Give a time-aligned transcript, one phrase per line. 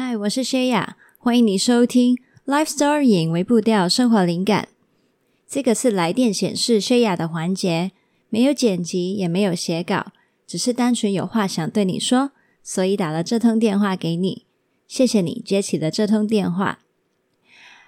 [0.00, 2.14] 嗨，我是谢雅，欢迎你收听
[2.46, 3.02] 《Life Story》
[3.32, 4.68] 为步调生活灵感。
[5.48, 7.90] 这个是来电显示谢雅的环节，
[8.28, 10.12] 没有剪辑，也没有写稿，
[10.46, 12.30] 只是单纯有话想对你说，
[12.62, 14.44] 所以打了这通电话给你。
[14.86, 16.78] 谢谢你接起了这通电话。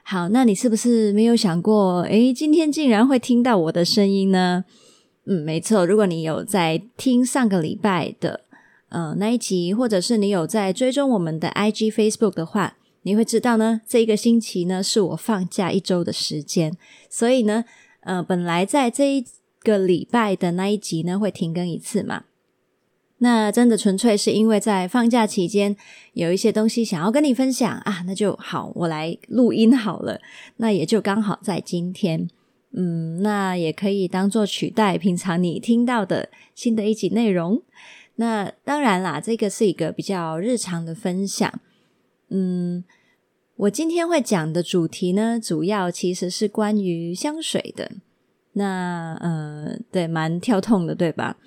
[0.02, 4.64] 好，那你是不是没有想过，诶，今天竟然会听到我的声音呢？
[5.26, 8.40] 嗯，没错，如果你有在听上个礼拜的。
[8.90, 16.76] 呃，那一集，或者是你有在追踪我们的 IG、Facebook 的话，你会知道呢，这一个星期呢是我放假一周的时间，
[17.08, 17.64] 所以呢，
[18.00, 19.24] 呃，本来在这一
[19.62, 22.24] 个礼拜的那一集呢会停更一次嘛，
[23.18, 25.76] 那真的纯粹是因为在放假期间
[26.14, 30.20] 有一些东西想要跟你分享啊，那就好，我来录音好了，
[30.56, 32.28] 那也就刚好在今天，
[32.72, 37.62] 嗯，那也可以当做取代平常你听到的新的一集内容。
[38.20, 41.50] 那当然啦，这个是一个比较日常的分享。
[42.28, 42.84] 嗯，
[43.56, 47.90] 我今天会讲的主题呢，主要其实是关于香水的。
[48.52, 51.38] 那呃，对，蛮跳痛的，对吧？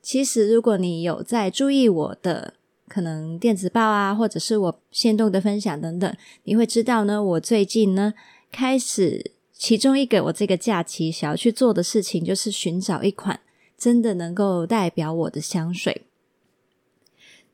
[0.00, 2.54] 其实如果你有在注意我的
[2.86, 8.14] 可能电子报啊，或者是我限动的分享等等，你会知道呢，我最近呢
[8.52, 13.40] 开始其中一个我这个假期想要去做的事情，就是寻找一款。
[13.76, 16.02] 真的能够代表我的香水。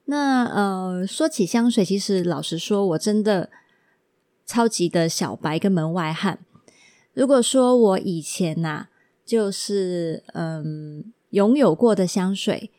[0.07, 3.49] 那呃，说起香水，其实老实说，我真的
[4.45, 6.41] 超级的小白跟门外汉。
[7.15, 8.89] 如果说我以前呐、
[9.25, 12.71] 就是嗯，拥有过的香水，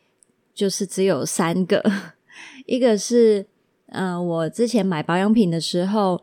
[0.54, 1.82] 就是只有三个。
[2.66, 3.46] 一个是
[3.86, 6.22] 嗯、呃，我之前买保养品的时候，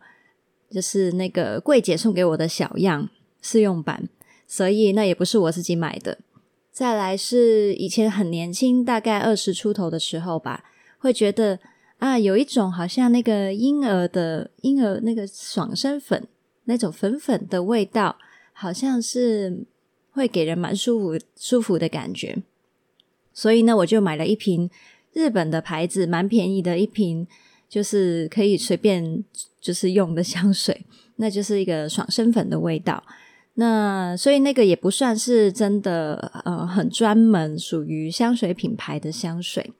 [0.69, 3.09] 就是那个柜姐送给我的小样
[3.41, 4.07] 试用版，
[4.47, 6.19] 所以那也不是我自己买的。
[6.71, 10.63] 再来是以前很年轻，大概二十出头的时候吧，
[10.97, 11.59] 会觉得
[11.97, 16.27] 啊，有一种好像那个婴儿的婴儿那个爽身粉
[16.65, 18.17] 那种粉粉的味道，
[18.53, 19.65] 好像是
[20.11, 22.37] 会给人蛮舒服舒服的感觉。
[23.33, 24.69] 所以呢，我就买了一瓶
[25.11, 27.27] 日本的牌子，蛮便宜的一瓶，
[27.67, 29.23] 就是可以随便
[29.59, 30.85] 就是用的香水，
[31.17, 33.03] 那就是一个爽身粉的味道。
[33.59, 39.73] 那所以那个也不算是真的，呃，很专门属于香水品牌的香水。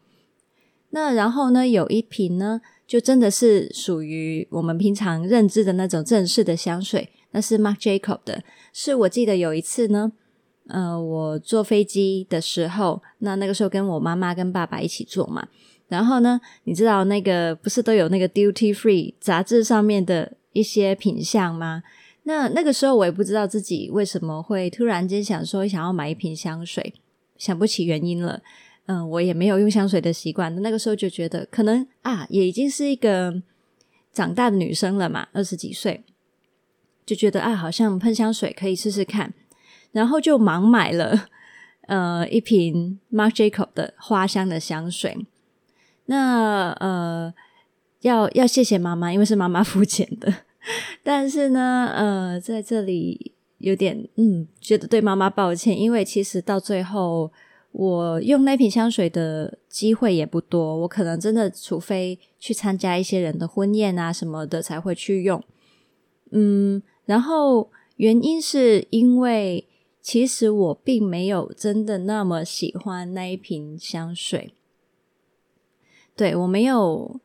[0.89, 8.43] 那然后呢，有一瓶呢，就真的是属于我们平常认知的那种正式的香水，那是 Marc Jacob 的。
[8.73, 10.11] 是我记得有一次呢，
[10.67, 15.47] 呃，我坐飞机的时候，那那个时候跟我妈妈跟爸爸一起坐嘛。
[15.87, 21.81] 然后呢，你知道那个不是都有那个 Duty Free 杂志上面的一些品相吗？
[22.23, 26.93] 那那个时候我也不知道自己为什么会突然间想说想要买一瓶香水，
[27.37, 28.41] 想不起原因了。
[28.85, 30.53] 嗯，我也没有用香水的习惯。
[30.61, 33.41] 那个时候就觉得可能啊，也已经是一个
[34.11, 36.03] 长大的女生了嘛，二十几岁，
[37.05, 39.33] 就觉得啊，好像喷香水可以试试看，
[39.91, 41.27] 然后就盲买了
[41.87, 45.27] 呃一瓶 Marc Jacob 的花香的香水。
[46.05, 47.31] 那呃，
[48.01, 50.33] 要要谢谢妈妈，因为是妈妈付钱的。
[51.03, 57.31] 但是呢，呃，在这里有点嗯，觉得对妈妈抱歉，因为其实到最后
[57.71, 65.43] 我用那瓶香水的机会也不多，我可能真的除非去参加一些人的婚宴啊什么的才会去用。
[66.31, 69.67] 嗯，然后原因是因为
[70.01, 74.53] 其实我并没有真的那么喜欢那一瓶香水，
[76.15, 77.19] 对，我没有。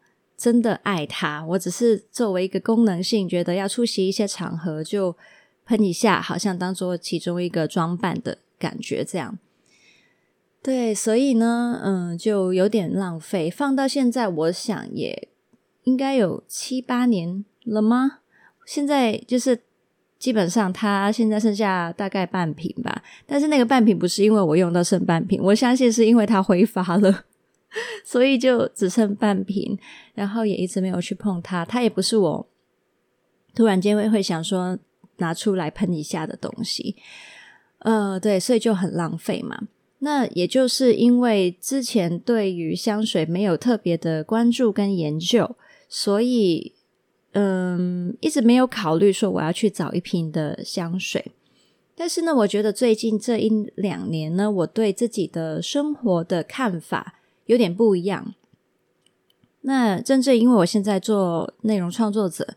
[0.45, 5.17] 真的爱它，我只是作为一个功能性，觉得要出席一些场合就
[5.65, 9.39] 喷一下，好像当做其中一个装扮的感觉这样。
[10.63, 13.51] 对，所以呢，嗯，就有点浪费。
[13.51, 15.29] 放到现在，我想也
[15.85, 18.19] 应该有七八年了吗？
[18.67, 19.63] 现在就是
[20.19, 27.25] 基本上它现在剩下大概半瓶吧，但是那个半瓶不是因为我用到剩半瓶，我相信是因为它挥发了。
[28.05, 29.79] 所以就只剩半瓶，
[30.15, 31.65] 然后也一直没有去碰它。
[31.65, 32.49] 它也不是我
[33.55, 34.79] 突然间会会想说
[35.17, 36.97] 拿出来喷一下的东西。
[37.79, 39.69] 呃，对，所以就很浪费嘛。
[39.99, 45.57] 那也就是因为之前对于香水没有特别的关注跟研究，
[45.89, 46.75] 所以
[47.33, 51.33] 嗯，一直没有考虑说我要去找一瓶的香水。
[51.97, 57.21] 但是呢，我觉得最近这一两年呢，我对自己的生活的看法。
[57.47, 58.35] 有点不一样。
[59.63, 62.55] 那真正因为我现在做内容创作者，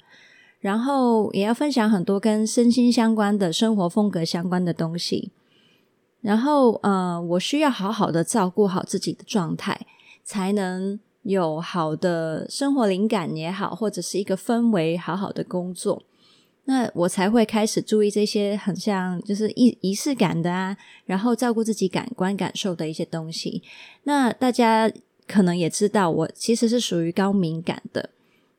[0.60, 5.32] 然后也要分享很多跟身心相关的生活风格相关的东西，
[6.20, 9.88] 然后呃，我需要好好的照顾好自己的状态，
[10.26, 16.04] 才能有好的生活灵感也好，或者是一个氛围好好的工作，
[16.70, 20.76] 那我才会开始注意这些很像就是仪仪式感的啊，
[21.06, 23.64] 然后照顾自己感官感受的一些东西。
[24.04, 24.92] 那大家
[25.26, 28.10] 可能也知道，我其实是属于高敏感的。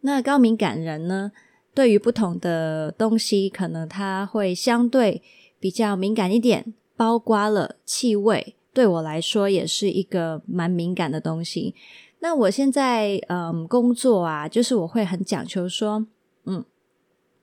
[0.00, 1.32] 那高敏感人呢，
[1.74, 5.22] 对于不同的东西，可能他会相对
[5.60, 11.74] 比较敏感一点，包括了气味，对我来说也是一个蛮敏感的东西。
[12.20, 16.06] 那我现在嗯工作啊，就是我会很讲求说，
[16.46, 16.64] 嗯，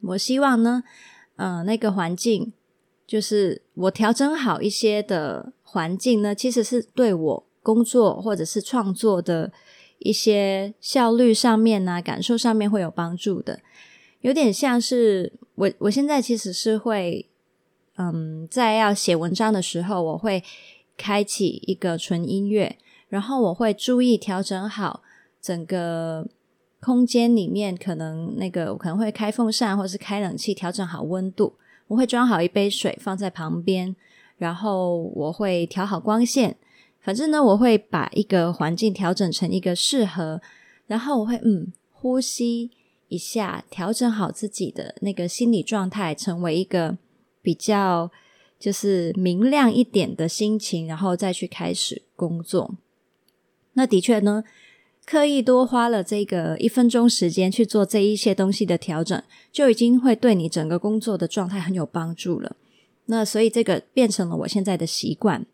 [0.07, 0.83] 我希望呢，
[1.37, 2.53] 嗯、那个环境
[3.07, 9.51] 就是我调整好一些的环境呢，其实是对我工作或者是创作的
[9.99, 13.59] 一些效率上面啊，感受上面会有帮助的。
[14.21, 17.27] 有点像是我我现在其实是会，
[17.97, 20.43] 嗯，在要写文章的时候，我会
[20.97, 22.77] 开启一个纯音乐。
[23.07, 25.01] 然后我会注意调整好
[25.39, 26.27] 整个
[26.79, 31.53] 空间里面，可能那个我可能会开风扇或是开冷气，调整好温度。
[31.87, 33.95] 我会装好一杯水放在旁边，
[34.37, 36.57] 然后我会调好光线。
[37.01, 40.41] 反正呢，我会把一个环境调整成一个适合，
[40.87, 42.71] 然后我会嗯呼吸
[43.07, 46.97] 一下，调整好自己的那个心理状态，成为一个
[47.43, 48.11] 比较
[48.57, 52.75] 就是明亮一点的心情，然后再去开始工作。
[53.73, 54.43] 那的确呢，
[55.05, 59.21] 刻意多花了这个一分钟时间去做这一些东西的调整，
[59.51, 62.55] 就已经会对你整个工作的状态很有帮助了。
[63.05, 65.45] 那所以这个变成了我现在的习惯。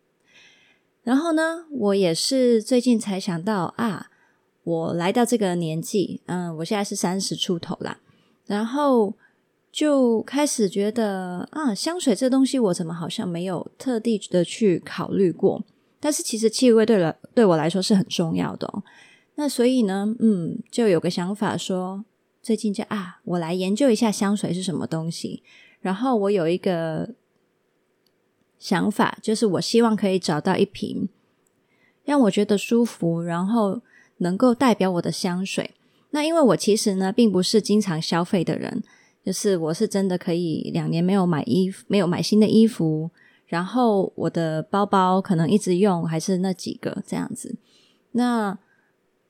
[1.03, 4.07] 然后呢，我也是最近才想到啊，
[4.63, 7.97] 我来到这个年纪，嗯，我现在是三十出头啦，
[8.45, 9.13] 然后
[9.71, 15.63] 就开始觉得啊，香水这东西我怎么好像没有特地的去考虑过。
[15.99, 18.71] 但是其实气味对了对我来说是很重要的。
[19.41, 22.05] 那所以呢，嗯，就有个想法说，
[22.43, 25.41] 最近就啊，我来研究一下香水是什么东西。
[25.79, 27.15] 然后我有一个
[28.59, 31.09] 想法，就是我希望可以找到一瓶
[32.03, 33.81] 让我觉得舒服，然后
[34.17, 35.71] 能够代表我的香水。
[36.11, 38.83] 那因为我其实呢，并不是经常消费的人，
[39.25, 43.09] 就是我是真的可以两年没有买衣服，没有买新的衣服。
[43.47, 47.55] 然后我的包包可能一直用还是那几个这样子。
[48.11, 48.55] 那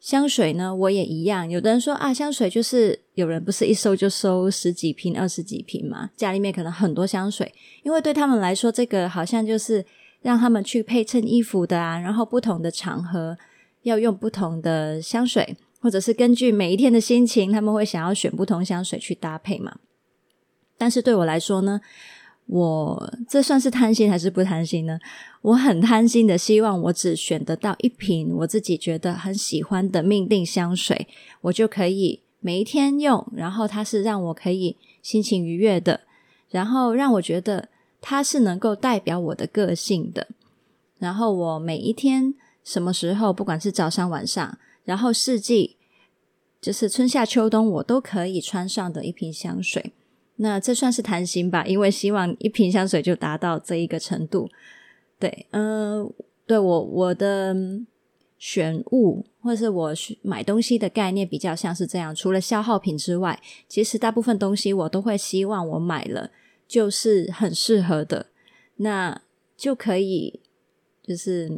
[0.02, 1.48] 香水呢，我也一样。
[1.48, 7.54] 有的人说啊，香水就是有人不是一收就收十几瓶、二十几瓶嘛，家里面可能很多香水，
[7.84, 9.86] 因为对他们来说，这个好像就是
[10.24, 12.00] 让他们去配衬衣服的啊。
[12.00, 13.38] 然后不同的场合
[13.84, 19.78] 要用不同的香水，或者是根据每一天的心情，他们会想要选不同香水去搭配嘛。
[20.80, 21.80] 但是对我来说呢，
[22.48, 24.98] 我这算是贪心还是不贪心呢？
[25.42, 31.08] 我很贪心的，希望我只选得到一瓶我自己觉得很喜欢的命定香水，
[31.42, 33.28] 我就可以每一天用。
[33.36, 36.02] 然后它是让我可以心情愉悦的，
[36.50, 40.28] 然后让我觉得它是能够代表我的个性的。
[41.00, 45.78] 然后我每一天什么时候，不管是早上晚上，然后四季，
[46.62, 49.94] 就是春夏秋冬，我都可以穿上的一瓶香水。
[50.36, 54.48] 那这算是贪心吧，因为希望一瓶香水就达到这一个程度。
[55.22, 56.12] 对，嗯、
[56.46, 57.56] 对我我的
[58.38, 62.14] 选物或是我买东西的概念比较像是这样。
[62.14, 66.32] 除了消耗品之外，其实大部分东西我都会希望我买了
[66.68, 68.26] 就是很适合的，
[68.78, 69.22] 那
[69.56, 70.42] 就可以
[71.02, 71.52] 就是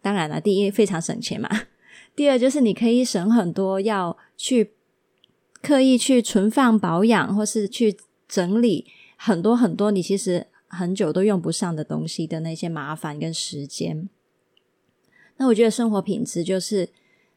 [0.00, 1.48] 当然了，第一非常省钱嘛，
[2.14, 4.70] 第二就是你可以省很多要去
[5.60, 7.98] 刻意去存放保养或是去。
[8.30, 8.84] 整理
[9.16, 14.08] 很多很多你其实很久都用不上的东西的那些麻烦跟时间，
[15.38, 16.90] 那我觉得生活品质就是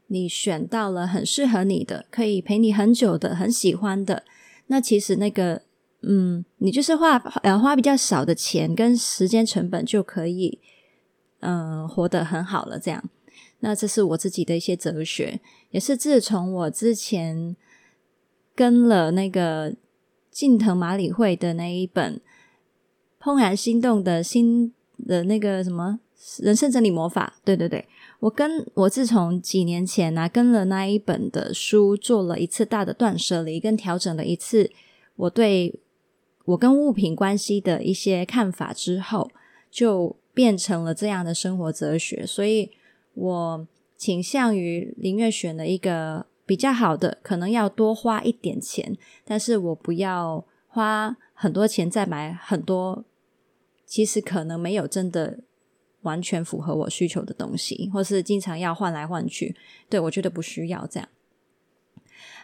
[0.07, 4.23] 你选到了很适合你的，可以陪你很久的，很喜欢的。
[4.67, 5.63] 那其实那个，
[6.01, 10.59] 嗯，你就是花呃花比较少的钱跟时间成本就可以，
[11.39, 12.77] 嗯、活得很好了。
[12.77, 13.09] 这样，
[13.59, 15.39] 那这是我自己的一些哲学，
[15.71, 17.55] 也是自从我之前
[18.55, 19.75] 跟了那个。
[20.31, 22.15] 近藤麻里惠的那一本
[23.21, 24.73] 《怦然心动的心》
[25.07, 25.99] 的那个什么
[26.39, 27.87] 人生整理魔法，对对对，
[28.19, 34.71] 我跟我自从几年前呢、跟了那一本的书，做了一次大的断舍离，跟调整了一次
[35.15, 35.79] 我对
[36.45, 39.29] 我跟物品关系的一些看法之后，
[39.69, 42.71] 就变成了这样的生活哲学，所以
[43.13, 46.25] 我倾向于宁愿选了一个。
[46.43, 53.05] 比较好的，可能要多花一点钱，但是我不要花很多钱再买很多，
[53.91, 55.41] 其实可能没有真的
[56.03, 59.53] 完全符合我需求的东西，或是经常要换来换去。
[59.89, 61.09] 对，我觉得不需要这样。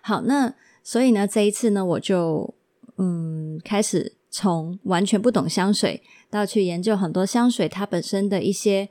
[0.02, 2.54] 好，那所以呢，这一次呢，我就
[2.98, 8.90] 嗯开始从完全不懂香水，到去研究很多香水它本身的一些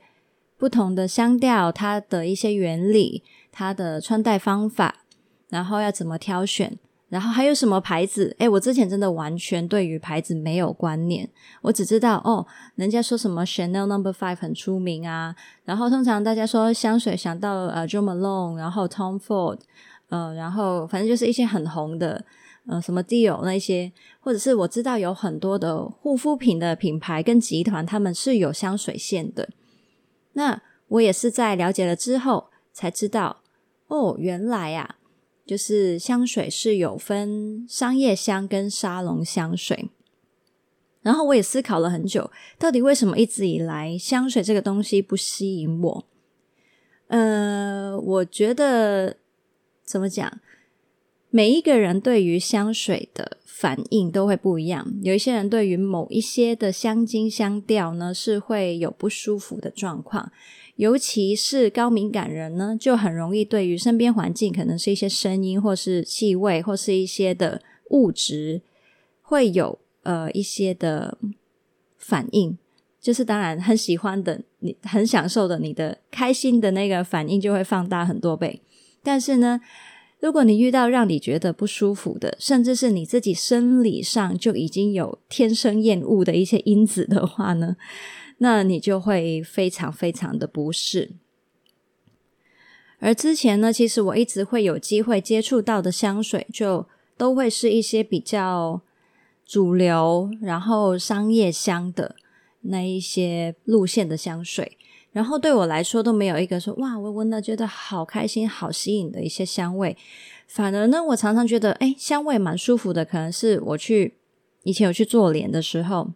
[0.57, 3.21] 不同的香调，它的一些原理，
[3.51, 5.05] 它的穿戴方法，
[5.49, 6.79] 然后要怎么挑选。
[7.09, 8.35] 然后还有什么牌子？
[8.37, 11.29] 诶，我之前真的完全对于牌子没有观念，
[11.61, 12.45] 我只知道哦，
[12.75, 15.33] 人家说什么 Chanel Number Five 很出名啊。
[15.63, 19.59] 然后通常大家说香水想到呃 Jo Malone，然后 Tom Ford，
[20.09, 22.25] 呃，然后反正就是一些很红的，
[22.67, 29.47] 呃，什么 Dior 那些，或者是我知道有很多的护肤品的品牌跟集团，他们是有香水线的。
[30.33, 33.37] 那我也是在了解了之后才知道，
[33.87, 34.96] 哦，原来啊。
[35.47, 39.89] 就是香水是有分商业香跟沙龙香水，
[41.01, 46.05] 然后我也思考了很久，到底为什么一直以来香水这个东西不吸引我？
[47.07, 49.15] 呃，我觉得
[49.85, 50.41] 怎么讲，
[51.29, 60.31] 每一个人对于香水的反应都会不一样，有一些人对于某一些的香精香调呢是会有不舒服的状况。
[60.77, 68.61] 尤其是高敏感人呢，就很容易对于身边环境，可能是一些声音，或是气味，或是一些的物质，
[69.23, 71.17] 会有呃一些的
[71.97, 72.55] 反应。
[73.01, 78.61] 就是当然很喜欢的，你很享受的，你的开心的那个反应就会放大很多倍。
[79.01, 79.59] 但是呢，
[80.19, 87.77] 如果你遇到让你觉得不舒服的，甚至是你自己生理上就已经有天生厌恶的一些因子的话呢，
[88.39, 91.11] 那你就会非常非常的不适。
[92.99, 98.81] 而之前呢，其实我一直会有机会接触到的香水，就都会是一些比较
[99.45, 102.15] 主流，然后商业香的
[102.61, 104.76] 那一些路线的香水。
[105.17, 109.97] 然后对我来说，都没有一个说哇，我闻了觉得好开心、好吸引的一些香味。
[110.45, 113.03] 反而呢，我常常觉得，哎，香味蛮舒服的。
[113.03, 114.13] 可能是我去
[114.61, 116.11] 以前有去做脸的时候。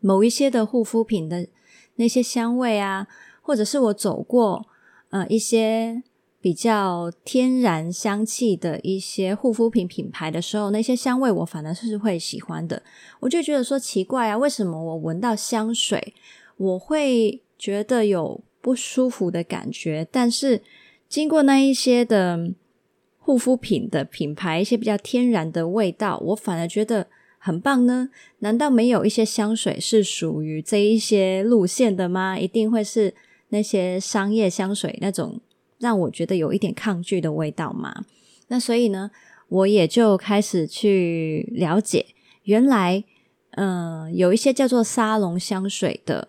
[0.00, 1.46] 某一些的护肤品的
[1.94, 3.06] 那些香味啊，
[3.40, 4.66] 或者是我走过
[5.10, 6.02] 呃一些
[6.40, 12.82] 比较天然香气的一些护肤品品牌的时候，那些香味我反而是会喜欢的。
[13.20, 16.12] 我就觉得说奇怪啊，为什么我闻到香水
[16.56, 20.60] 我会觉得有不舒服的感觉，但是
[21.08, 22.50] 经过那一些的
[23.18, 27.06] 护肤品的品牌，一些比较天然的味道，我反而觉得。
[27.46, 28.08] 很棒呢？
[28.38, 32.38] 难道没有一些香水是属于这一些路线的吗？
[32.38, 33.12] 一定会是
[33.50, 35.38] 那些商业香水那种
[35.78, 38.06] 让我觉得有一点抗拒的味道吗？
[38.48, 39.10] 那所以呢，
[39.48, 42.06] 我也就开始去了解，
[42.44, 43.04] 原来，
[43.50, 46.28] 嗯、有一些叫做沙龙香水的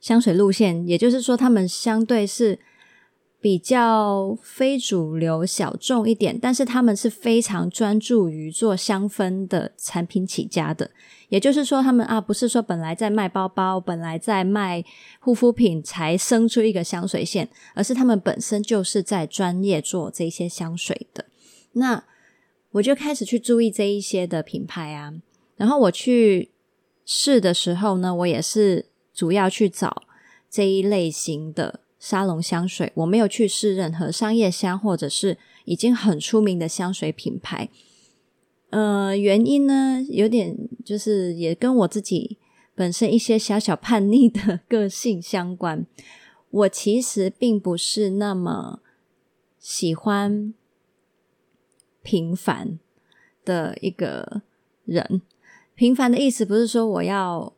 [0.00, 2.58] 香水路线，也就是说，他们相对是。
[3.40, 10.90] 比较非主流、小众一点，但是他们是非常专注于做香氛的产品起家的。
[11.28, 14.84] 也就是说，他们啊，不是说本来在卖包包、本来在卖
[15.20, 21.26] 护肤品才生出一个香水线，而是他们本身就是在专业做这些香水的。
[21.74, 22.02] 那
[22.72, 25.14] 我就开始去注意这一些的品牌啊，
[25.54, 26.50] 然后我去
[27.04, 28.86] 试的时候呢，我也是
[29.18, 30.04] 主要去找
[30.48, 31.80] 这一类型的。
[32.00, 37.70] 沙龙香水，我没有去试任何商业香或者是已经很出名的香水品牌。
[38.70, 42.38] 呃，原因呢，有点就是也跟我自己
[42.76, 45.84] 本身一些小小叛逆的个性相关。
[46.50, 48.78] 我其实并不是那么
[49.58, 50.54] 喜欢
[52.04, 52.78] 平凡
[53.44, 54.42] 的一个
[54.84, 55.20] 人。
[55.74, 57.52] 平凡的意思不是说我要，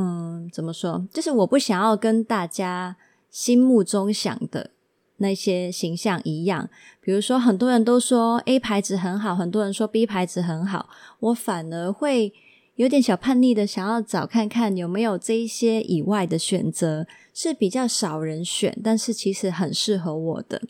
[0.00, 1.06] 嗯，怎么说？
[1.12, 2.96] 就是我不想要跟大家。
[3.32, 4.72] 心目中想的
[5.18, 6.68] 那些形象一样，
[7.00, 10.88] 比如说很多人都说 A 牌子很好，很多人说 B 牌子很好，
[11.20, 12.32] 我反而会
[12.74, 20.60] 有点小叛逆的，想要找看看有没有这一些以外的选择是比较少人选，但是其实很适合我的。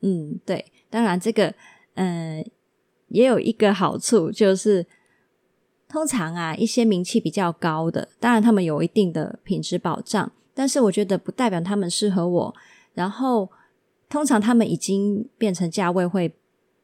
[0.00, 1.54] 嗯，对，当然这个
[1.96, 2.42] 嗯
[3.08, 4.86] 也有一个好处，就是
[5.90, 10.30] 通常啊一些名气比较高的，当然他们有一定的品质保障。
[10.54, 12.54] 但是我觉得不代表他们适合我，
[12.94, 13.48] 然后
[14.08, 16.32] 通常他们已经变成价位会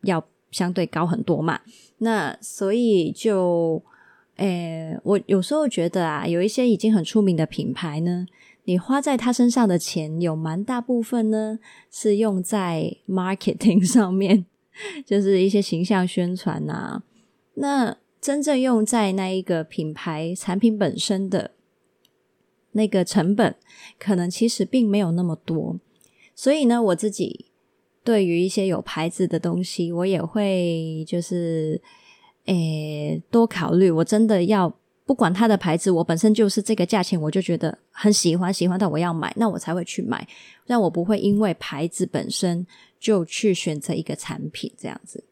[0.03, 1.61] 要相对高很多嘛，
[1.99, 3.83] 那所以就，
[4.37, 8.27] 诶，我有时候觉得啊，有一些已经很出名的品牌呢，
[8.65, 11.59] 你花在他身上的钱有蛮大部分呢
[11.91, 14.47] 是用在 marketing 上面，
[15.05, 17.03] 就是一些形象宣传啊，
[17.55, 17.97] 那
[18.27, 21.53] 真正用在那一个品牌产品本身的。
[22.73, 23.55] 那个成本
[24.01, 25.79] 可能其实并没有那么多。
[26.35, 27.47] 所以呢，我自己
[28.03, 31.81] 对于一些有牌子的东西，我也会就是
[32.47, 33.93] 诶多考虑。
[33.93, 40.27] 我真的要不管它的牌子，我本身就是这个价钱，我就觉得很喜欢，喜欢到我要买，那我才会去买。
[40.67, 42.67] 但我不会因为牌子本身
[42.99, 45.23] 就去选择一个产品这样子。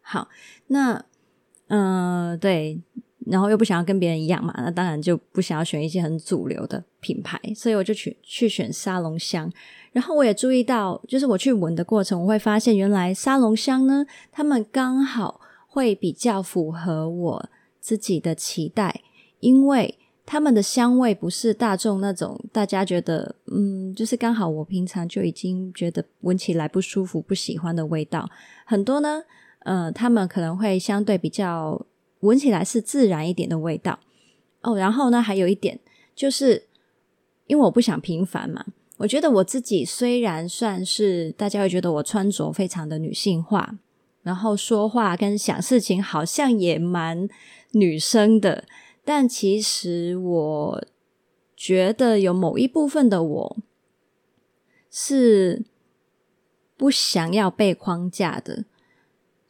[0.00, 0.28] 好，
[0.68, 1.04] 那
[1.70, 2.80] 嗯、对，
[3.26, 9.50] 然后又不想要跟别人一样嘛，那当然就不想要选一些很主流的品牌，所以我就去去选沙龙香。
[9.92, 17.48] 然后我也注意到，就是我去闻的过程，我会发现原来沙龙香呢，他们刚好会比较符合我
[17.80, 19.00] 自己的期待，
[19.38, 19.96] 因为
[20.26, 28.28] 他们的香味不是大众那种大家觉得，嗯，就是刚好我平常就已经觉得闻起来不舒服、不喜欢的味道，
[28.64, 29.22] 很多呢。
[29.60, 31.86] 呃，他们可能会相对比较
[32.20, 33.98] 闻起来是自然一点的味道
[34.62, 34.76] 哦。
[34.76, 35.78] 然后呢，还有一点
[36.14, 36.66] 就是，
[37.46, 38.64] 因为我不想平凡嘛，
[38.98, 43.78] 我觉得我自己虽然算是大家会觉得我穿着非常的女性化，
[44.22, 47.28] 然后说话跟想事情好像也蛮
[47.72, 48.64] 女生的，
[49.04, 50.84] 但其实我
[51.54, 53.56] 觉得有某一部分的我
[54.90, 55.64] 是
[56.76, 58.64] 不想要被框架的。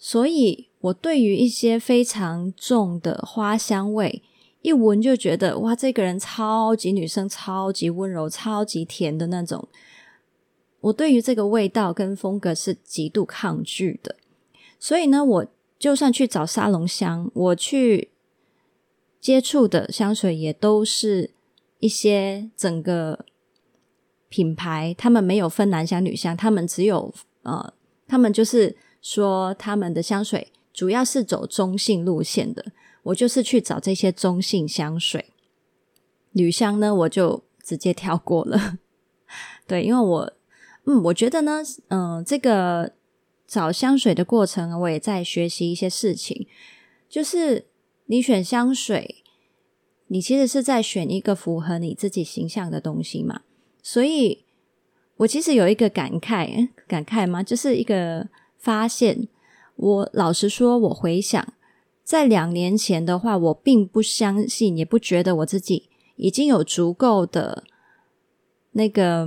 [0.02, 4.22] 所以，我对于一些非常重的花香味，
[4.62, 9.68] 一闻就觉得哇，这个人超级女生，超级温柔，超级甜的那种。
[10.80, 14.16] 我对于这个味道跟风格是极度抗拒的。
[14.78, 15.46] 所以呢，我
[15.78, 18.08] 就算去找沙龙香，我去
[19.20, 21.32] 接触的香水也都是
[21.78, 23.26] 一些整个
[24.30, 27.74] 品牌，他们没有分男香女香，他们只有呃，
[28.08, 28.74] 他们就是。
[29.00, 32.72] 说他们的香水主要是走中性路线的，
[33.04, 35.32] 我就是去找这些中性香水。
[36.32, 38.78] 女香呢，我就直接跳过了。
[39.66, 40.32] 对，因为我，
[40.84, 42.92] 嗯，我觉得呢，嗯、呃，这个
[43.46, 46.46] 找香水的过程，我也在学习一些事情。
[47.08, 47.66] 就是
[48.06, 49.24] 你选香水，
[50.06, 53.42] 你其实是在选一个符合你自己形象的东西嘛。
[53.82, 54.44] 所以，
[55.16, 57.42] 我其实有一个感慨，感慨吗？
[57.42, 58.28] 就是一个。
[58.60, 59.26] 发现，
[59.74, 61.54] 我老实说，我回想，
[62.04, 67.64] 在两年前的话，我并不相信，也不觉得我自己已经有足够的
[68.72, 69.26] 那个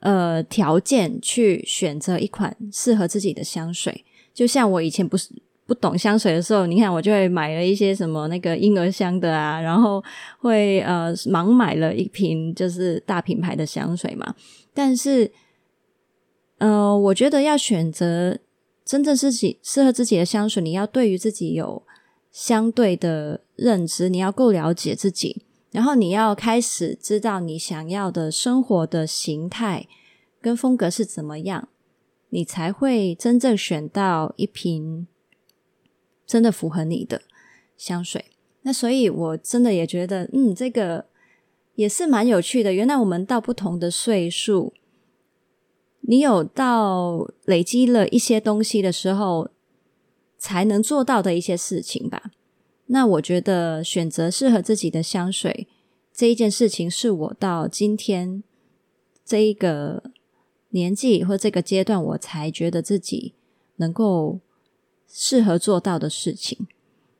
[0.00, 4.04] 呃条件去选择一款适合自己的香水。
[4.34, 5.30] 就像我以前不是
[5.64, 10.02] 不懂香水的时候，你看我就会买了一些什么那个婴儿香的啊，然后
[10.40, 14.34] 会呃盲买了一瓶就是大品牌的香水嘛，
[14.74, 15.30] 但是。
[16.58, 18.38] 呃，我觉得要选择
[18.84, 21.82] 真正自己适合自己的香水，你要对于自己有
[22.30, 29.88] 相对的认知，你要够了解自己，然后你要开始知道你想要的生活的形态
[30.40, 31.68] 跟风格是怎么样，
[32.30, 35.06] 你才会真正选到一瓶
[36.24, 37.22] 真的符合你的
[37.76, 38.26] 香水。
[38.62, 41.06] 那所以，我真的也觉得，嗯，这个
[41.74, 42.72] 也是蛮有趣的。
[42.72, 44.72] 原来我们到不同的岁数。
[46.06, 49.48] 你有到累积了一些东西的时候，
[50.36, 52.30] 才能做到的一些事情吧。
[52.86, 55.66] 那我觉得选择适合自己的香水
[56.12, 58.42] 这一件事情，是我到今天
[59.24, 60.10] 这一个
[60.68, 63.32] 年纪或这个阶段，我才觉得自己
[63.76, 64.40] 能够
[65.08, 66.66] 适合做到的事情。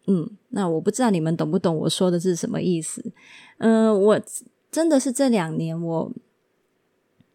[0.07, 3.13] 嗯，那我不知道你们懂不懂我说的是什么意思？
[3.57, 4.21] 嗯、我
[4.71, 6.13] 真的是这两年我。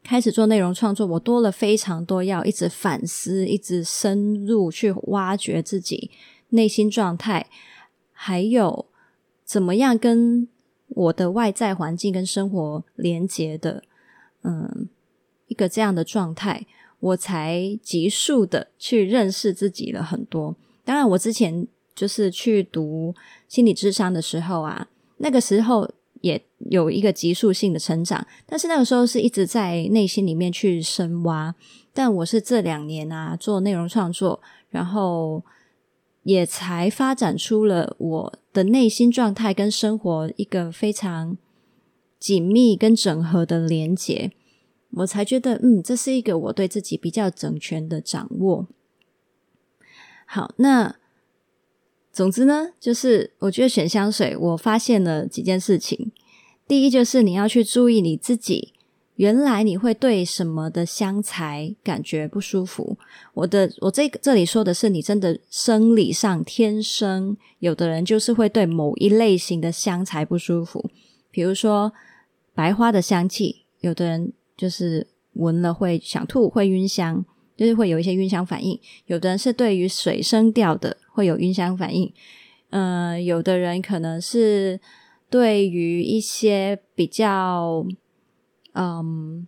[0.01, 6.09] 开始做内容创作，我多了非常多要一直反思、一直深入去挖掘自己
[6.49, 7.47] 内心状态，
[8.11, 8.87] 还有
[9.43, 10.47] 怎么样跟
[10.87, 13.83] 我的外在环境跟生活连接的，
[14.43, 14.87] 嗯，
[15.47, 16.65] 一个这样的状态，
[16.99, 20.55] 我才急速的去认识自己了很多。
[20.83, 23.13] 当然，我之前就是去读
[23.47, 25.91] 心理智商的时候啊，那个时候。
[26.21, 31.55] 也有一个急速性的成长，但是那个时候是一直在内心里面去深挖。
[31.93, 35.43] 但我是这两年啊做内容创作，然后
[36.23, 41.37] 也才发展出了我的内心状态跟生活一个非常
[42.19, 44.31] 紧密跟整合的连结，
[44.91, 48.67] 我才觉得嗯，这是一个我对自己比较整全的掌握。
[50.25, 50.95] 好，那。
[52.11, 56.11] 总之呢，就是我觉得选香水，我发现了几件事情。
[56.67, 58.73] 第一，就是你要去注意你自己，
[59.15, 62.97] 原来你会对什么的香材感觉不舒服。
[63.33, 70.89] 我的，我这这里说的是你真的生理上天生，有的人就是会对某一类型的香材不舒服。
[71.31, 71.93] 比如说
[72.53, 77.25] 白花的香气，有的人就是闻了会想吐，会晕香，
[77.59, 82.09] 就是会有一些晕香反应；有的人是对于水声调的会有晕香反应，
[82.69, 84.79] 嗯、呃，有的人可能是
[85.29, 87.85] 对于一些比较，
[88.75, 89.45] 嗯，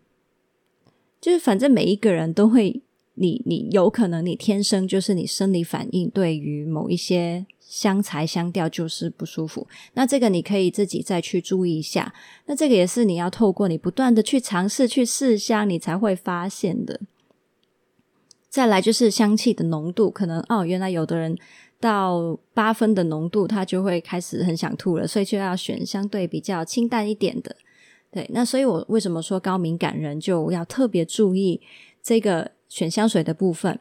[1.22, 2.82] 就是反正每一个人都会。
[3.16, 12.16] 你你有可能你天生就是你生理反应对于某一些香材香调就是不舒服，那这个你可以自己再去注意一下。
[12.46, 17.02] 那这个也是你要透过你不断的去尝试去试香，你才会发现的。
[18.52, 21.36] 再来就是香气的浓度，可能哦，原来有的人
[21.80, 27.56] 到八分的浓度，他就会开始很想吐了，所以就要选相对比较清淡一点的。
[28.12, 31.60] 对，那所以我为什么说高敏感人就要特别注意
[32.04, 32.52] 这个。
[32.72, 33.78] 选香水的部分，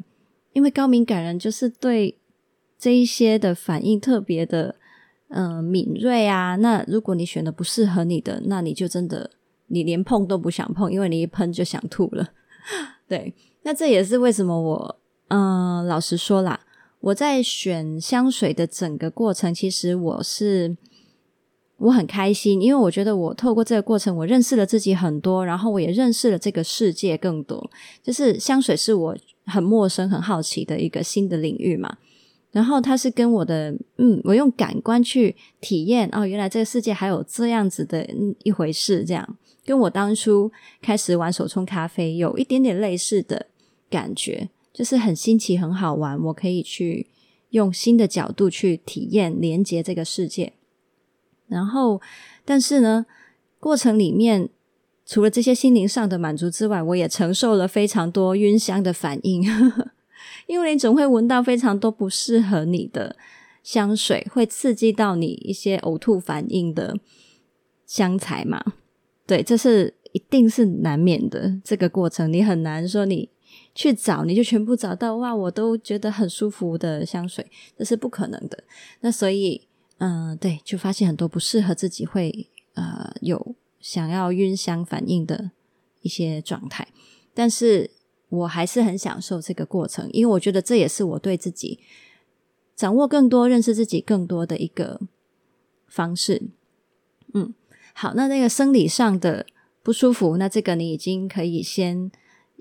[0.52, 2.18] 因为高敏感人就是对
[2.76, 4.74] 这一些的反应特别的
[5.28, 6.56] 嗯、呃、敏锐啊。
[6.56, 9.30] 那如果你选的不适合你的，那你就真的
[9.68, 12.30] 你连碰都不想碰，因为你一喷就想吐了。
[13.10, 14.96] 对，那这也是为什么我
[15.28, 16.60] 嗯、老实说啦，
[17.00, 20.76] 我在选香水的整个过程，其实我是。
[21.82, 27.70] 我很开心，因为我觉得我透过这个过程，我认识了自己很多，然后我也认识了这个世界更多。
[28.02, 31.96] 就是香水是我很陌生、很好奇的一个新的领域嘛。
[32.52, 38.06] 然后它是跟我的，嗯，我用感官去体验，哦，原来这个世界还有这样子的
[38.42, 39.38] 一回事，这样
[39.70, 40.50] 跟我当初
[40.82, 43.46] 开始玩手冲咖啡有一点点类似的
[43.88, 46.20] 感觉，就是很新奇、很好玩。
[46.24, 47.06] 我可以去
[47.50, 50.54] 用新的角度去体验、连接这个世界。
[51.46, 52.02] 然后，
[52.44, 53.06] 但是呢，
[53.60, 54.48] 过程里面
[55.06, 59.44] 除了这些心灵上的满足之外，我也承受了非常多晕香的反应，
[60.48, 63.14] 因为你总会闻到非常多不适合你的
[63.62, 66.98] 香水，会刺激到你一些呕吐反应的
[67.86, 68.74] 香材嘛。
[69.30, 71.56] 对，这是一定是难免的。
[71.62, 73.28] 这个过程你很难说你
[73.76, 78.64] 去找，你就全部找到哇，我都觉得很舒服的香水，这是不可能的。
[79.02, 79.68] 那所以。
[80.02, 85.50] 嗯，对，就发现很多不适合自己会呃有想要晕香反应的
[86.00, 86.88] 一些状态，
[87.34, 87.90] 但是
[88.30, 91.80] 我还是很享受这个过程，因为我觉得这也是我对自己
[92.74, 94.98] 掌握更多、认识自己更多的一个
[95.86, 96.48] 方式。
[97.34, 97.52] 嗯，
[98.00, 99.44] 好，那那个生理上的
[99.82, 102.10] 不舒服，那这个你已经可以先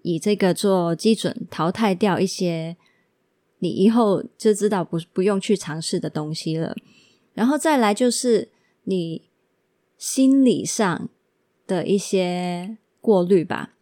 [0.03, 2.75] 以这个做基准，淘汰掉一些
[3.59, 6.75] 你以后就知道不不用去尝试的东西了。
[7.33, 8.49] 然后再来就是
[8.83, 9.29] 你
[9.97, 11.07] 心理上
[11.65, 13.75] 的一些过滤吧，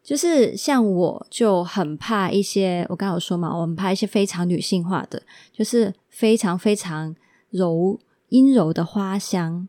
[0.00, 7.16] 就是像我就很怕一些，我刚刚有说嘛，我很怕一些非常女性化的，就是非常非常
[7.50, 7.98] 柔
[8.28, 9.66] 阴柔的花香，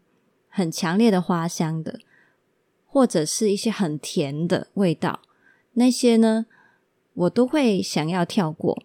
[0.55, 1.99] 很强烈的花香的，
[2.85, 5.21] 或者是一些很甜的味道，
[5.73, 6.45] 那些呢，
[7.15, 8.83] 我都会想要跳过。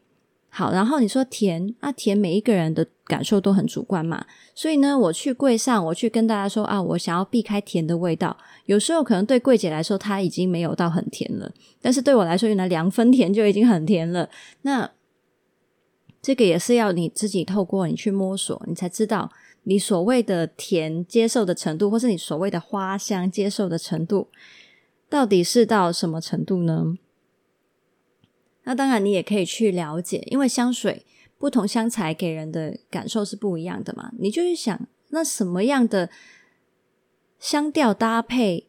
[0.48, 8.35] 好，然后你说甜啊，甜，每一个人的感受都很主观嘛，所以呢，我去柜上，我去跟大家说啊，我想要避开甜的味道。
[8.64, 11.52] 有时候可能对柜姐来说，她已经没有到很甜了，
[11.83, 14.31] 但是对我来说，原来两分甜就已经很甜了。
[14.62, 14.90] 那
[16.22, 19.31] 这个也是要你自己透过你去摸索，你才知道
[19.68, 24.28] 你所谓的甜接受的程度，或是你所谓的花香接受的程度，
[25.11, 26.96] 到底是到什么程度呢？
[28.64, 31.04] 那当然，你也可以去了解，因为香水
[31.37, 34.11] 不同香材给人的感受是不一样的嘛。
[34.18, 36.09] 你就去想，那什么样的
[37.38, 38.68] 香调搭配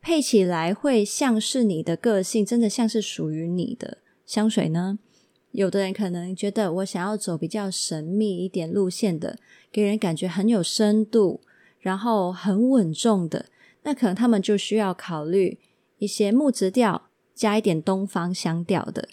[0.00, 5.00] 配起来会像是你的个性，真的像是属于你的香水呢？
[5.56, 9.38] 有的人可能觉得我想要走比较神秘一点路线的，
[9.72, 11.40] 给人感觉很有深度，
[11.80, 13.46] 然后很稳重的，
[13.82, 15.58] 那可能他们就需要考虑
[15.98, 17.08] 一些木质调。
[17.36, 19.10] 加一点东方香调的，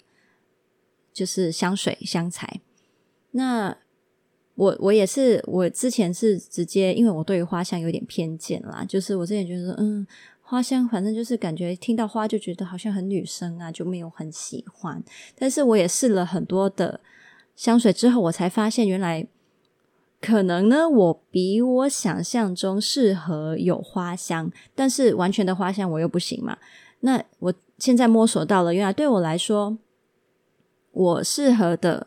[1.12, 2.62] 就是香水香材。
[3.32, 3.76] 那
[4.54, 10.06] 我我也是，我之前是直接，因为我对于花香有点偏见啦，就是我之前觉得说，嗯，
[10.44, 15.02] 花香反正就是感觉听到花就觉得好像很女生啊，就没有很喜欢。
[15.36, 17.00] 但是我也试了很多的
[17.56, 19.26] 香水之后，我才发现原来
[20.20, 26.58] 可能呢，我比我想象中适合有花香，但是完全的花香我又不行嘛。
[27.00, 27.54] 那我。
[27.76, 29.76] 现在摸索到了，原来对我来说，
[30.92, 32.06] 我适合的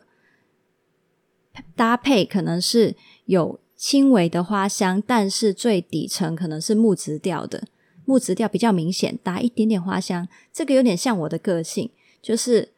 [1.76, 2.96] 搭配可能是
[3.26, 7.64] 有轻微的花香，但是最底层可能是木质调的，
[8.08, 10.26] 木质调比较明显，打一点点花香。
[10.50, 11.90] 这个有点像我的个性，
[12.22, 12.70] 就是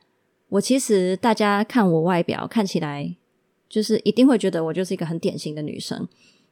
[0.48, 3.14] 我其实大家看我外表看起来，
[3.68, 6.08] 就是一定会觉得我就是一个很典型的女生，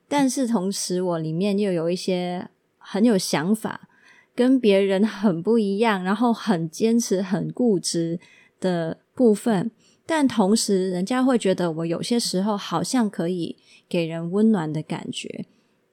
[0.06, 3.88] 但是同时我里面又有一些很有想法，
[4.36, 8.20] 跟别人很不一样，然后很坚持、很固执
[8.60, 9.72] 的部分。
[10.06, 13.56] 但同时，人家会觉得我有些时候好像可以
[13.88, 15.46] 给人温暖的感觉，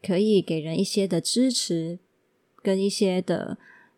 [0.06, 1.98] 可以给人一些的支持，
[2.65, 3.58] 跟一些的，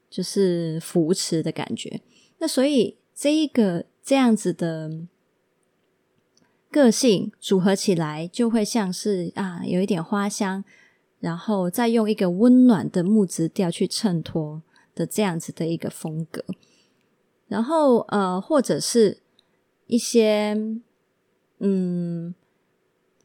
[0.09, 2.01] 就是扶持的感觉。
[2.39, 4.91] 那所以这一个这样子的
[6.69, 10.65] 个性组合起来，就会像是啊，有一点花香，
[11.21, 14.61] 然后再用一个温暖的木质调去衬托
[14.93, 16.43] 的这样子的一个风格。
[17.47, 19.21] 然后呃，或者是。
[19.89, 20.53] 一些
[21.59, 22.35] 嗯，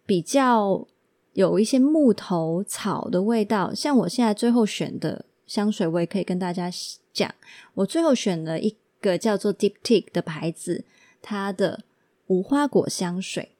[0.06, 0.86] 比较
[1.32, 6.70] 有一些木头草的味道，像我现在最后选的香水，我也可以跟大家
[7.12, 7.34] 讲，
[7.74, 10.86] 我最后选了一个叫做 Diptyque 的牌子，
[11.20, 11.84] 它的
[12.28, 13.50] 无花果香水。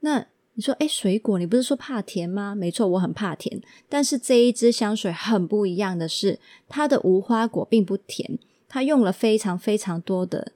[0.00, 2.54] 那你说，诶，水果，你不是说怕甜吗？
[2.54, 10.52] 没错，我很怕甜，但是这一支香水很不一样的是，它的无花果并不甜，它用了非常非常多的。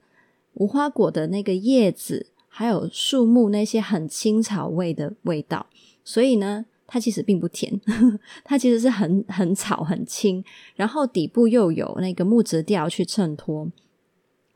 [0.55, 5.67] 无花果的那个叶子，还有树木那些很青草味的味道，
[6.03, 7.79] 所以呢，它其实并不甜，
[8.43, 10.43] 它其实是很很草很青，
[10.75, 13.71] 然后底部又有那个木质调去衬托。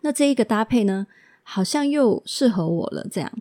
[0.01, 1.07] 那这一个搭配呢，
[1.43, 3.31] 好像又适合我了，这样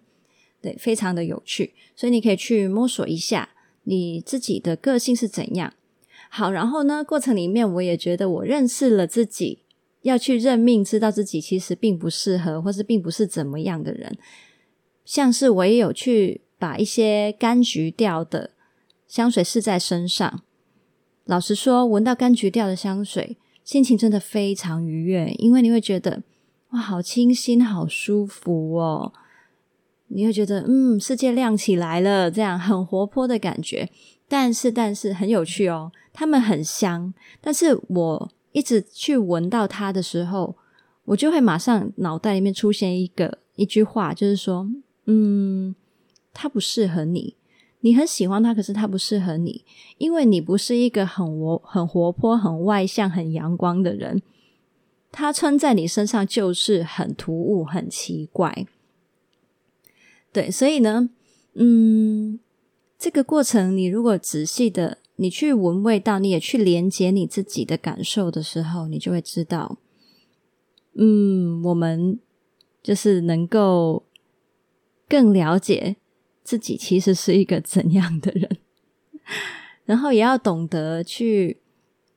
[0.61, 1.73] 对，非常的有趣。
[1.97, 3.49] 所以你可以去摸索一下
[3.85, 5.73] 你自己的个性是怎样。
[6.29, 9.61] 好，然后呢，过程里面我也觉得我认识了自己。
[10.03, 14.19] 要去认命，知道自己其实并不适合，或是并不是怎么样的人。
[15.05, 18.51] 像是我也有去把一些柑橘调的
[19.13, 20.41] 香水试在身上。
[21.27, 26.23] 老实说，闻到柑橘调的香水，心情真的非常愉悦，因为你会觉得
[26.71, 29.13] 哇，好清新，好舒服哦。
[30.07, 33.91] 你会觉得嗯，世界亮起来了，这样很活泼的感觉。
[34.27, 38.33] 但是，但是很有趣哦，它们很香，但是我。
[38.53, 40.55] 一直去闻到它的时候，
[41.07, 44.69] 我就会马上脑袋里面出现一个一句话，就是说，
[45.07, 45.75] 嗯，
[46.35, 47.35] 它不适合你。
[47.83, 49.65] 你很喜欢它，可是它不适合你，
[49.99, 54.23] 因为你不是一个很活、很活泼、很外向、很阳光的人。
[55.13, 58.67] 它穿在你身上就是很突兀、很奇怪。
[60.33, 61.11] 对，所以呢，
[61.55, 62.41] 嗯，
[62.99, 64.99] 这个过程你如果仔细的。
[65.17, 69.77] 你去闻味道，你也去连接你自己的感受的时候，你就会知道，
[70.95, 72.19] 嗯，我们
[72.83, 74.05] 就是能够
[75.07, 75.97] 更了解
[76.43, 78.59] 自己其实是一个怎样的人，
[79.85, 81.59] 然后也要懂得去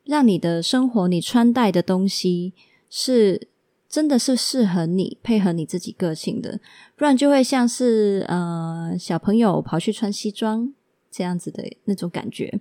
[0.04, 2.54] 让你的生活，你穿戴的东西
[2.90, 3.48] 是
[3.88, 6.60] 真的是适合你、配合你自己个性的，
[6.96, 10.74] 不然就会像是呃小朋友跑去穿西装
[11.10, 12.60] 这样子的那种感觉。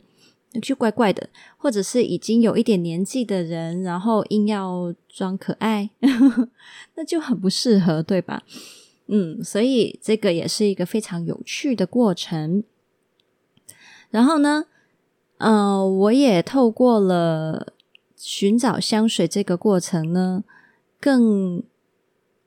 [0.62, 5.90] 就怪怪的，或者是已经有一点年纪的人，然后硬要装可爱，
[6.94, 8.44] 那就很不适合，对吧？
[9.06, 12.64] 嗯，所以这个也是一个非常有趣的过程。
[14.10, 14.66] 然后呢，
[15.38, 17.72] 呃，我也透过了
[18.16, 20.44] 寻找香水这个过程呢，
[21.00, 21.62] 更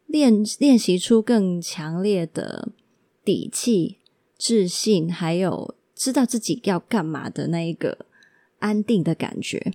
[0.05, 2.69] 练练习出更强烈的
[3.23, 3.97] 底气、
[4.37, 5.75] 自信，还有。
[5.99, 8.05] 知道自己要干嘛的那一个
[8.59, 9.73] 安定的感觉，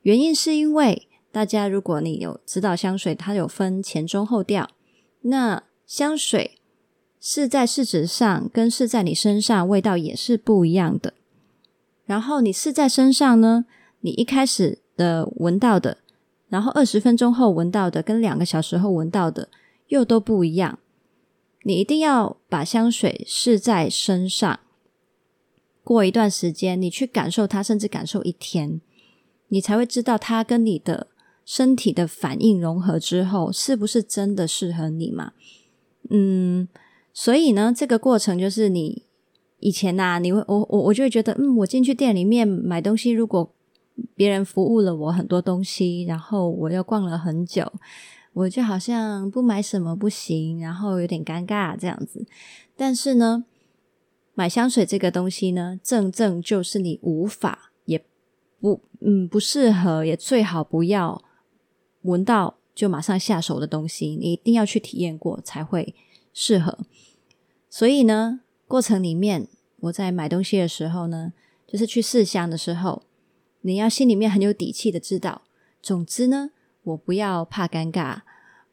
[0.00, 4.70] 原因是因为大家，如果你有知道香水，它有分前中后调，
[5.20, 6.60] 那香水
[7.18, 11.14] 试在试纸上跟试在你身上味道也是不一样的。
[12.06, 13.64] 然后你试在身上呢，
[13.98, 15.98] 你一开始的闻到的，
[16.48, 19.48] 然后二十分钟后闻到的，跟两个小时后闻到的
[19.88, 20.78] 又都不一样。
[21.64, 24.60] 你一定要把香水试在身上。
[25.82, 28.80] 过一段时间，你去感受它，甚至感受一天，
[29.48, 31.08] 你才会知道它跟你的
[31.44, 35.32] 身体的反应融合之后，是不是真的适合你嘛？
[36.08, 36.66] 嗯，
[37.12, 39.06] 所以呢，这个过程就是你
[39.58, 43.52] 以前呐、你会我我我就会觉得，嗯，我进去店里面买东西，如果
[44.14, 47.70] 别人服务了我很多东西，然后我又逛了很久，
[48.32, 52.24] 我就好像不买什么不行，然后有点尴尬这样子。
[52.74, 53.44] 但是呢，
[54.34, 58.02] 买香水这个东西呢，正正就是你无法也
[58.58, 61.22] 不嗯不适合，也最好不要
[62.02, 65.94] 闻到就马上下手的东西，你一定要去体验过才会
[66.32, 66.78] 适合。
[67.68, 69.46] 所以呢，过程里面
[69.80, 71.34] 我在买东西的时候呢，
[71.66, 73.02] 就是去试香的时候，
[73.60, 75.42] 你要心里面很有底气的知道，
[75.82, 76.52] 总之呢，
[76.84, 78.22] 我不要怕尴尬，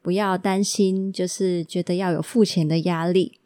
[0.02, 3.40] 不要担心，就是觉得要有付钱的压力，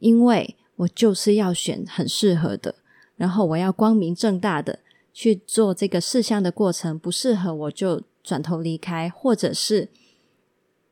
[0.00, 0.56] 因为。
[0.80, 2.76] 我就是要选很适合的，
[3.16, 4.78] 然后我要光明正大的
[5.12, 9.90] 去做这个试香的过程，不适合我就转头离开，或者是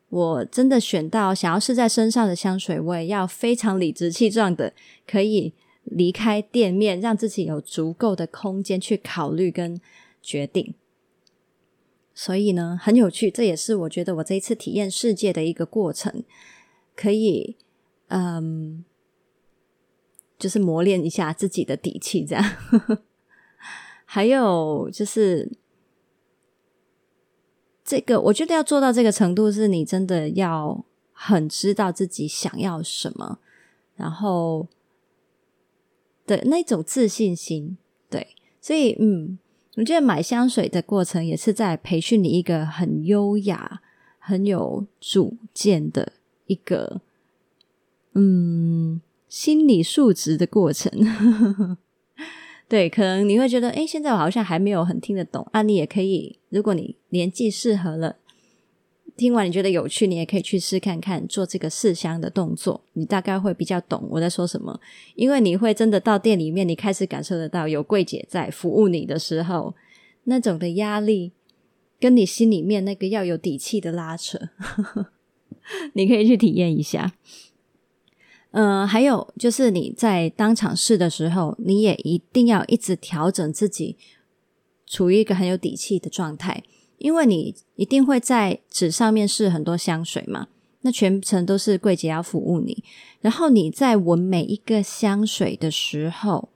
[0.09, 4.73] 我真的选到想要试在身上的香水，我也要非常理直气壮的
[5.07, 5.53] 可以
[5.85, 9.81] 离开店面，让自己有足够的空间去考虑跟
[10.23, 10.75] 决定。
[12.15, 16.25] 所以呢，很有趣，这也是我觉得我这一次体验世界的一个过程，
[16.95, 17.57] 可以
[18.09, 18.85] 嗯。
[20.39, 22.45] 就是磨练一下自己的底气，这样。
[24.07, 25.51] 还有就是，
[27.89, 33.39] 这个我觉得要做到这个程度，是你真的要很知道自己想要什么，
[33.97, 34.67] 然后
[36.27, 37.79] 的那种自信心。
[38.11, 39.39] 对，所以嗯，
[39.77, 43.81] 我觉得买香水的过程也是在培训你一个很优雅、
[44.19, 46.13] 很有主见的
[46.47, 47.01] 一个，
[48.13, 49.01] 嗯。
[49.31, 50.91] 心理素质的过程，
[52.69, 55.63] 对，可能你会觉得，诶，现在我好像还没有很听得懂啊。
[55.63, 58.17] 你也可以，如果你年纪适合了，
[59.17, 64.79] 听完你觉得有趣，你也可以去试看看做这个试香的动作，你大概会比较懂我在说什么。
[65.15, 69.75] 因为你会真的到店里面，你开始感受得到有柜姐在服务你的时候，
[70.25, 71.33] 那种的压力，
[71.99, 74.39] 跟你心里面那个要有底气的拉扯，
[75.95, 77.15] 你可以去体验一下。
[78.51, 83.97] 嗯、还有就是你在当场试的时候，你也一定要一直调整自己，
[84.87, 86.65] 处于一个很有底气的状态，
[86.97, 90.49] 因为你一定会在纸上面试很多香水嘛，
[90.81, 92.83] 那全程都是柜姐要服务你，
[93.21, 96.49] 然后你在闻每一个香水的时候，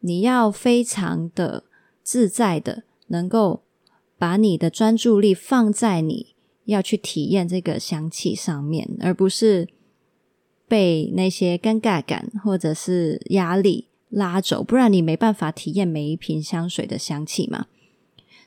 [0.00, 1.64] 你要非常的
[2.02, 3.62] 自在的，能够
[4.16, 9.68] 把你的专注力放在你要去体验这个香气上面，而不是。
[10.66, 17.66] 被那些尴尬感或者是压力拉走，不然你没办法体验每一瓶香水的香气嘛。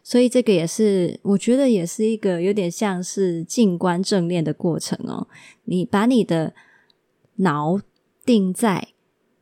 [0.03, 5.27] 所以这个也是，我觉得也是一个有点像是静观正念的过程哦。
[5.65, 6.53] 你把你的
[7.37, 7.79] 脑
[8.25, 8.89] 定在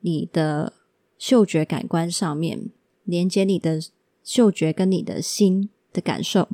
[0.01, 0.73] 你的
[1.17, 2.71] 嗅觉感官上面，
[3.03, 3.79] 连接你的
[4.23, 6.49] 嗅觉跟你的心的感受，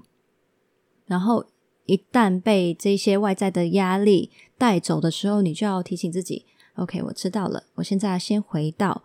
[1.06, 1.46] 然后。
[1.92, 9.04] 一旦被这些外在的压力带走的时候，你就要提醒自己：“OK，我知道了，我现在先回到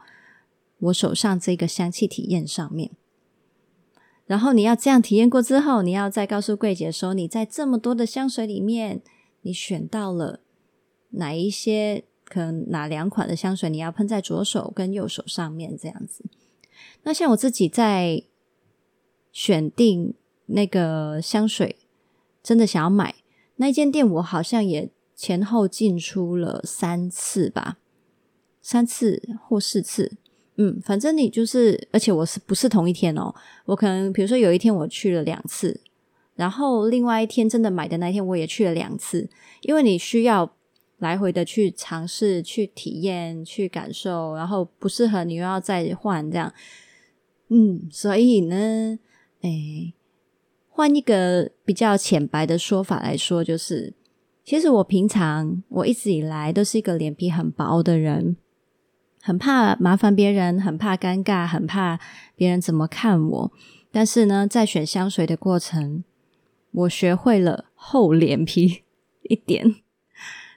[0.79, 2.93] 我手上这个香气体验上面。”
[4.27, 9.03] 然后你要这样体验过之后，你要再告诉柜姐说：“你在这么多的香水里面，
[9.43, 10.39] 你选到了
[11.11, 12.05] 哪一些？
[12.25, 16.25] 可能哪两款的香水你要喷在左手跟右手上面这样子。”
[17.03, 18.23] 那像我自己在
[19.33, 20.15] 选定
[20.47, 21.75] 那个香水。
[22.47, 23.13] 真的想要买
[23.57, 27.79] 那间店，我好像也前后进出了三次吧，
[28.63, 30.13] 三次或四次，
[30.55, 33.35] 嗯，反正你就是，而且我是不是同一天哦？
[33.65, 35.81] 我可能比如说有一天我去了两次，
[36.37, 39.29] 然后另外一天真的买的那一天我也去了两次，
[39.63, 40.55] 因为你需要
[40.99, 46.55] 来回的去尝试、去体验、去感受，然后不适合你又要再换这样，
[47.49, 49.01] 嗯，所以呢，
[49.41, 49.95] 诶。
[50.77, 53.95] 换一个比较浅白的说法来说，就是
[54.45, 58.37] 其实我平常我一直以来都是一个脸皮很薄的人，
[59.23, 61.99] 很怕麻烦别人，很怕尴尬，很怕
[62.35, 63.53] 别人怎么看我。
[63.91, 66.05] 但是呢，在选香水的过程，
[66.73, 68.83] 我学会了厚脸皮
[69.23, 69.77] 一点。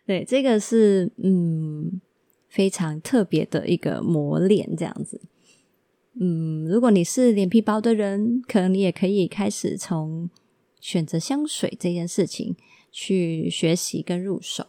[0.05, 2.01] 对，这个是嗯
[2.49, 5.21] 非常特别的一个磨练，这样子。
[6.21, 10.29] 嗯，如果你是脸皮薄的人，可能你也可以开始从
[10.82, 12.58] 选择香水这件事情
[12.91, 14.65] 去学习跟入手。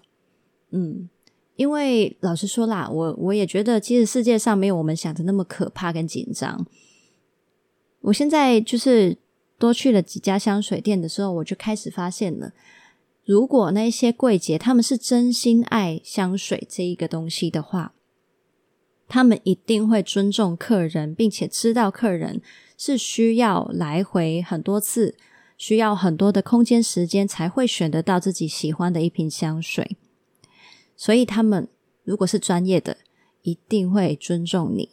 [0.70, 1.08] 嗯，
[1.56, 6.64] 因为老实说啦，我我也觉得，其实世界上没有我们想的那么可怕跟紧张。
[8.02, 9.18] 我现在就是
[9.58, 12.52] 多去了几家香水店的时候，我就开始发现了，
[13.24, 17.94] 如果那些柜姐他们是真心爱香水这一个东西的话。
[19.10, 22.40] 他们一定会尊重客人，并且知道客人
[22.78, 25.16] 是需要来回很多次，
[25.58, 29.96] 需要很多的空间时间才会选得到自己喜欢的一瓶香水。
[30.96, 31.68] 所以他们
[32.04, 32.98] 如果是专业的，
[33.42, 34.90] 一定会尊重你。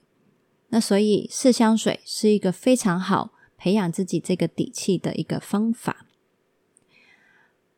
[0.70, 6.08] 那所以试香水是一个非常好培养自己这个底气的一个方法。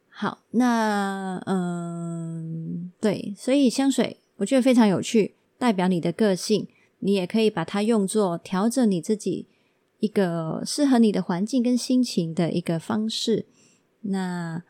[0.07, 5.35] 好，那嗯，对，所以香水我觉得非常有趣。
[5.59, 6.67] 代表你的个性，
[6.99, 9.45] 你也可以把它用作调整你自己
[9.99, 13.45] 一个适合你的环境跟心情的一个方式。
[14.01, 14.63] 那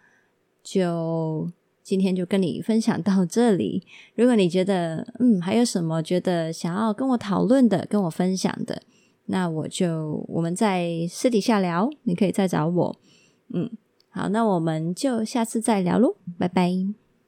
[0.63, 1.51] 就
[1.83, 3.85] 今天就跟你分享到这里。
[4.15, 8.81] 如果你觉得嗯还有什么觉得想要跟我讨论的、跟我分享的，
[9.27, 12.95] 那我就我们在私底下聊，你可以再找我。
[13.53, 13.69] 嗯，
[14.09, 17.08] 好，那我们就下次再聊喽，拜拜。